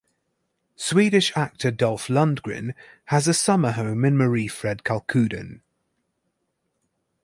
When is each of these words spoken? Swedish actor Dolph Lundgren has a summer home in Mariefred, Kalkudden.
Swedish 0.77 1.31
actor 1.37 1.69
Dolph 1.69 2.07
Lundgren 2.07 2.73
has 3.13 3.27
a 3.27 3.35
summer 3.35 3.73
home 3.73 4.03
in 4.03 4.17
Mariefred, 4.17 4.81
Kalkudden. 4.81 5.61